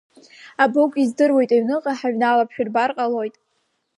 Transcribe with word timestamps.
Абыгә 0.63 0.97
издыруеит, 1.03 1.49
аҩныҟа 1.55 1.93
ҳаҩналап, 1.99 2.49
шәырбар 2.53 2.91
ҟалоит. 2.95 3.35